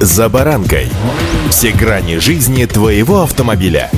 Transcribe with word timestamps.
«За 0.00 0.28
баранкой». 0.28 0.88
Все 1.50 1.72
грани 1.72 2.18
жизни 2.18 2.64
твоего 2.66 3.22
автомобиля. 3.22 3.90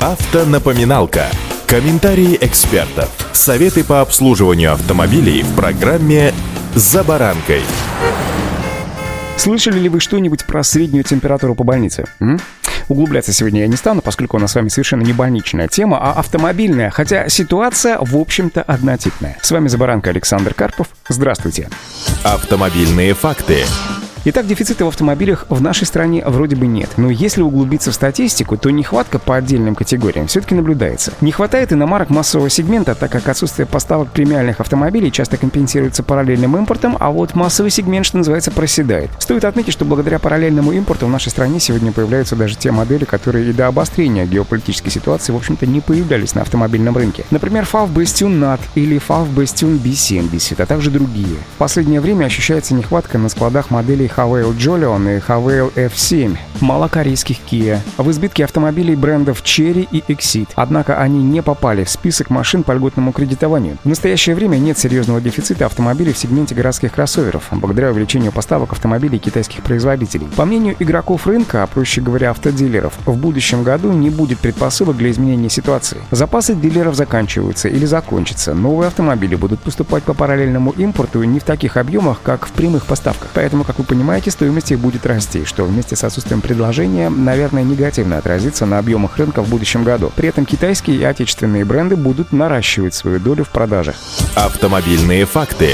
Автонапоминалка. 0.00 1.26
Комментарии 1.66 2.38
экспертов. 2.40 3.10
Советы 3.32 3.84
по 3.84 4.00
обслуживанию 4.00 4.72
автомобилей 4.72 5.42
в 5.42 5.54
программе 5.54 6.32
«За 6.74 7.04
баранкой». 7.04 7.60
Слышали 9.36 9.78
ли 9.78 9.90
вы 9.90 10.00
что-нибудь 10.00 10.46
про 10.46 10.62
среднюю 10.62 11.04
температуру 11.04 11.54
по 11.54 11.62
больнице? 11.62 12.06
М? 12.20 12.40
Углубляться 12.88 13.34
сегодня 13.34 13.62
я 13.62 13.66
не 13.66 13.76
стану, 13.76 14.00
поскольку 14.00 14.38
у 14.38 14.40
нас 14.40 14.52
с 14.52 14.54
вами 14.54 14.68
совершенно 14.68 15.02
не 15.02 15.12
больничная 15.12 15.68
тема, 15.68 15.98
а 16.00 16.12
автомобильная, 16.12 16.88
хотя 16.88 17.28
ситуация, 17.28 17.98
в 18.00 18.16
общем-то, 18.16 18.62
однотипная. 18.62 19.36
С 19.42 19.50
вами 19.50 19.68
Забаранка 19.68 20.08
Александр 20.08 20.54
Карпов. 20.54 20.88
Здравствуйте. 21.08 21.68
Автомобильные 22.22 23.12
факты. 23.12 23.64
Итак, 24.26 24.46
дефицита 24.46 24.86
в 24.86 24.88
автомобилях 24.88 25.44
в 25.50 25.60
нашей 25.60 25.86
стране 25.86 26.24
вроде 26.26 26.56
бы 26.56 26.66
нет. 26.66 26.88
Но 26.96 27.10
если 27.10 27.42
углубиться 27.42 27.90
в 27.90 27.94
статистику, 27.94 28.56
то 28.56 28.70
нехватка 28.70 29.18
по 29.18 29.36
отдельным 29.36 29.74
категориям 29.74 30.28
все-таки 30.28 30.54
наблюдается. 30.54 31.12
Не 31.20 31.30
хватает 31.30 31.74
иномарок 31.74 32.08
массового 32.08 32.48
сегмента, 32.48 32.94
так 32.94 33.12
как 33.12 33.28
отсутствие 33.28 33.66
поставок 33.66 34.08
премиальных 34.12 34.60
автомобилей 34.60 35.12
часто 35.12 35.36
компенсируется 35.36 36.02
параллельным 36.02 36.56
импортом, 36.56 36.96
а 37.00 37.10
вот 37.10 37.34
массовый 37.34 37.70
сегмент, 37.70 38.06
что 38.06 38.16
называется, 38.16 38.50
проседает. 38.50 39.10
Стоит 39.18 39.44
отметить, 39.44 39.74
что 39.74 39.84
благодаря 39.84 40.18
параллельному 40.18 40.72
импорту 40.72 41.04
в 41.04 41.10
нашей 41.10 41.28
стране 41.28 41.60
сегодня 41.60 41.92
появляются 41.92 42.34
даже 42.34 42.56
те 42.56 42.70
модели, 42.70 43.04
которые 43.04 43.50
и 43.50 43.52
до 43.52 43.66
обострения 43.66 44.24
геополитической 44.24 44.88
ситуации, 44.88 45.34
в 45.34 45.36
общем-то, 45.36 45.66
не 45.66 45.82
появлялись 45.82 46.34
на 46.34 46.40
автомобильном 46.40 46.96
рынке. 46.96 47.26
Например, 47.30 47.68
FAV 47.70 47.92
Bastion 47.92 48.40
NAT 48.40 48.60
или 48.74 48.98
FAV 49.06 49.34
Bastion 49.34 49.78
B70, 49.78 50.62
а 50.62 50.64
также 50.64 50.90
другие. 50.90 51.36
В 51.56 51.58
последнее 51.58 52.00
время 52.00 52.24
ощущается 52.24 52.72
нехватка 52.72 53.18
на 53.18 53.28
складах 53.28 53.70
моделей 53.70 54.08
Havail 54.16 54.52
Jolion 54.52 55.08
и 55.08 55.18
Havail 55.18 55.70
F7, 55.74 56.36
мало 56.60 56.88
корейских 56.88 57.38
Kia. 57.50 57.78
В 57.96 58.10
избытке 58.10 58.44
автомобилей 58.44 58.96
брендов 58.96 59.42
Cherry 59.42 59.88
и 59.90 60.00
Exit. 60.08 60.48
Однако 60.54 61.00
они 61.00 61.22
не 61.22 61.42
попали 61.42 61.84
в 61.84 61.90
список 61.90 62.30
машин 62.30 62.62
по 62.62 62.72
льготному 62.72 63.12
кредитованию. 63.12 63.78
В 63.84 63.88
настоящее 63.88 64.34
время 64.34 64.56
нет 64.56 64.78
серьезного 64.78 65.20
дефицита 65.20 65.66
автомобилей 65.66 66.12
в 66.12 66.18
сегменте 66.18 66.54
городских 66.54 66.92
кроссоверов, 66.92 67.48
благодаря 67.50 67.90
увеличению 67.90 68.32
поставок 68.32 68.72
автомобилей 68.72 69.18
китайских 69.18 69.62
производителей. 69.62 70.26
По 70.36 70.44
мнению 70.44 70.76
игроков 70.78 71.26
рынка, 71.26 71.62
а 71.62 71.66
проще 71.66 72.00
говоря 72.00 72.30
автодилеров, 72.30 72.94
в 73.06 73.16
будущем 73.16 73.62
году 73.62 73.92
не 73.92 74.10
будет 74.10 74.38
предпосылок 74.38 74.96
для 74.96 75.10
изменения 75.10 75.50
ситуации. 75.50 75.98
Запасы 76.10 76.54
дилеров 76.54 76.94
заканчиваются 76.94 77.68
или 77.68 77.84
закончатся. 77.84 78.54
Новые 78.54 78.88
автомобили 78.88 79.34
будут 79.34 79.60
поступать 79.60 80.02
по 80.04 80.14
параллельному 80.14 80.70
импорту 80.72 81.22
не 81.24 81.40
в 81.40 81.44
таких 81.44 81.76
объемах, 81.76 82.20
как 82.22 82.46
в 82.46 82.52
прямых 82.52 82.86
поставках. 82.86 83.30
Поэтому, 83.34 83.64
как 83.64 83.78
вы 83.78 83.84
понимаете, 83.84 84.30
стоимость 84.30 84.72
их 84.72 84.78
будет 84.78 85.06
расти, 85.06 85.44
что 85.44 85.64
вместе 85.64 85.96
с 85.96 86.04
отсутствием 86.04 86.40
предложения, 86.44 87.08
наверное, 87.08 87.64
негативно 87.64 88.18
отразится 88.18 88.66
на 88.66 88.78
объемах 88.78 89.16
рынка 89.16 89.42
в 89.42 89.48
будущем 89.48 89.82
году. 89.82 90.12
При 90.14 90.28
этом 90.28 90.44
китайские 90.44 90.98
и 90.98 91.02
отечественные 91.02 91.64
бренды 91.64 91.96
будут 91.96 92.32
наращивать 92.32 92.94
свою 92.94 93.18
долю 93.18 93.44
в 93.44 93.48
продажах. 93.48 93.96
Автомобильные 94.36 95.24
факты 95.24 95.70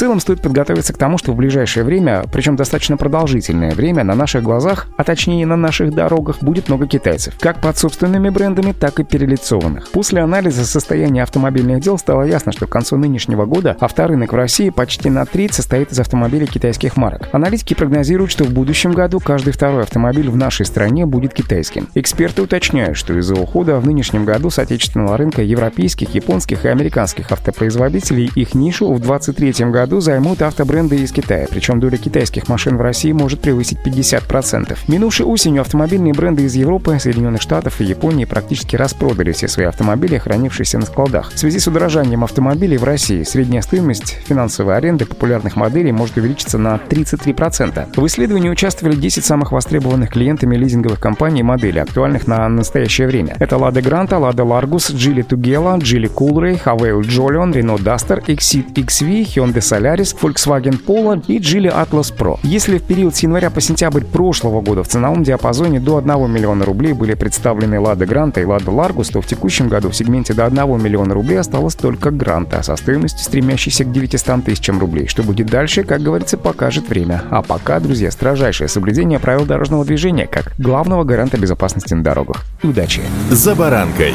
целом 0.00 0.18
стоит 0.18 0.40
подготовиться 0.40 0.94
к 0.94 0.96
тому, 0.96 1.18
что 1.18 1.32
в 1.32 1.36
ближайшее 1.36 1.84
время, 1.84 2.24
причем 2.32 2.56
достаточно 2.56 2.96
продолжительное 2.96 3.72
время, 3.72 4.02
на 4.02 4.14
наших 4.14 4.42
глазах, 4.42 4.86
а 4.96 5.04
точнее 5.04 5.44
на 5.44 5.56
наших 5.56 5.92
дорогах, 5.92 6.38
будет 6.40 6.68
много 6.68 6.86
китайцев. 6.86 7.34
Как 7.38 7.60
под 7.60 7.76
собственными 7.76 8.30
брендами, 8.30 8.72
так 8.72 8.98
и 8.98 9.04
перелицованных. 9.04 9.90
После 9.90 10.22
анализа 10.22 10.64
состояния 10.64 11.22
автомобильных 11.22 11.82
дел 11.82 11.98
стало 11.98 12.22
ясно, 12.22 12.50
что 12.50 12.66
к 12.66 12.70
концу 12.70 12.96
нынешнего 12.96 13.44
года 13.44 13.76
авторынок 13.78 14.32
в 14.32 14.36
России 14.36 14.70
почти 14.70 15.10
на 15.10 15.26
треть 15.26 15.52
состоит 15.52 15.92
из 15.92 16.00
автомобилей 16.00 16.46
китайских 16.46 16.96
марок. 16.96 17.28
Аналитики 17.32 17.74
прогнозируют, 17.74 18.30
что 18.30 18.44
в 18.44 18.54
будущем 18.54 18.92
году 18.92 19.20
каждый 19.20 19.52
второй 19.52 19.82
автомобиль 19.82 20.30
в 20.30 20.36
нашей 20.36 20.64
стране 20.64 21.04
будет 21.04 21.34
китайским. 21.34 21.88
Эксперты 21.94 22.40
уточняют, 22.40 22.96
что 22.96 23.12
из-за 23.18 23.34
ухода 23.34 23.78
в 23.78 23.84
нынешнем 23.84 24.24
году 24.24 24.48
с 24.48 24.58
отечественного 24.58 25.18
рынка 25.18 25.42
европейских, 25.42 26.14
японских 26.14 26.64
и 26.64 26.68
американских 26.68 27.30
автопроизводителей 27.32 28.30
их 28.34 28.54
нишу 28.54 28.86
в 28.94 28.98
2023 28.98 29.66
году 29.70 29.89
году 29.90 30.00
займут 30.00 30.40
автобренды 30.40 30.98
из 30.98 31.10
Китая, 31.10 31.48
причем 31.50 31.80
доля 31.80 31.96
китайских 31.96 32.48
машин 32.48 32.76
в 32.76 32.80
России 32.80 33.10
может 33.10 33.40
превысить 33.40 33.78
50%. 33.84 34.78
Минувшей 34.86 35.26
осенью 35.26 35.62
автомобильные 35.62 36.14
бренды 36.14 36.44
из 36.44 36.54
Европы, 36.54 36.96
Соединенных 37.00 37.42
Штатов 37.42 37.80
и 37.80 37.84
Японии 37.84 38.24
практически 38.24 38.76
распродали 38.76 39.32
все 39.32 39.48
свои 39.48 39.66
автомобили, 39.66 40.16
хранившиеся 40.16 40.78
на 40.78 40.86
складах. 40.86 41.32
В 41.32 41.38
связи 41.40 41.58
с 41.58 41.66
удорожанием 41.66 42.22
автомобилей 42.22 42.76
в 42.76 42.84
России 42.84 43.24
средняя 43.24 43.62
стоимость 43.62 44.16
финансовой 44.26 44.76
аренды 44.76 45.06
популярных 45.06 45.56
моделей 45.56 45.90
может 45.90 46.16
увеличиться 46.16 46.56
на 46.56 46.76
33%. 46.76 48.00
В 48.00 48.06
исследовании 48.06 48.48
участвовали 48.48 48.94
10 48.94 49.24
самых 49.24 49.50
востребованных 49.50 50.10
клиентами 50.10 50.54
лизинговых 50.54 51.00
компаний 51.00 51.42
моделей, 51.42 51.80
актуальных 51.80 52.28
на 52.28 52.48
настоящее 52.48 53.08
время. 53.08 53.34
Это 53.40 53.56
Lada 53.56 53.82
Granta, 53.82 54.20
Lada 54.20 54.46
Largus, 54.46 54.94
Geely 54.94 55.26
Tugela, 55.26 55.78
Geely 55.78 56.08
Coolray, 56.14 56.62
Havail 56.64 57.00
Jolion, 57.00 57.52
Renault 57.52 57.82
Duster, 57.82 58.24
Exit 58.26 58.72
XV, 58.72 59.24
Hyundai 59.24 59.60
Solaris, 59.80 60.14
Volkswagen 60.20 60.78
Polo 60.78 61.22
и 61.26 61.38
Geely 61.38 61.72
Atlas 61.72 62.12
Pro. 62.16 62.38
Если 62.42 62.78
в 62.78 62.82
период 62.82 63.16
с 63.16 63.20
января 63.20 63.48
по 63.50 63.60
сентябрь 63.62 64.04
прошлого 64.04 64.60
года 64.60 64.82
в 64.82 64.88
ценовом 64.88 65.22
диапазоне 65.22 65.80
до 65.80 65.96
1 65.96 66.30
миллиона 66.30 66.66
рублей 66.66 66.92
были 66.92 67.14
представлены 67.14 67.76
Lada 67.76 68.06
Granta 68.06 68.42
и 68.42 68.44
Lada 68.44 68.66
Largus, 68.66 69.10
то 69.10 69.22
в 69.22 69.26
текущем 69.26 69.68
году 69.68 69.88
в 69.88 69.96
сегменте 69.96 70.34
до 70.34 70.44
1 70.44 70.82
миллиона 70.82 71.14
рублей 71.14 71.38
осталось 71.38 71.74
только 71.74 72.10
Гранта 72.10 72.62
со 72.62 72.76
стоимостью, 72.76 73.24
стремящейся 73.24 73.84
к 73.84 73.92
900 73.92 74.44
тысячам 74.44 74.78
рублей. 74.78 75.06
Что 75.06 75.22
будет 75.22 75.46
дальше, 75.46 75.82
как 75.82 76.02
говорится, 76.02 76.36
покажет 76.36 76.88
время. 76.88 77.22
А 77.30 77.42
пока, 77.42 77.80
друзья, 77.80 78.10
строжайшее 78.10 78.68
соблюдение 78.68 79.18
правил 79.18 79.46
дорожного 79.46 79.86
движения 79.86 80.26
как 80.26 80.52
главного 80.58 81.04
гаранта 81.04 81.38
безопасности 81.38 81.94
на 81.94 82.04
дорогах. 82.04 82.44
Удачи! 82.62 83.00
За 83.30 83.54
баранкой! 83.54 84.14